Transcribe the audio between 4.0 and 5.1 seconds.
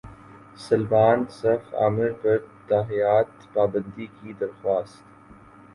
کی درخواست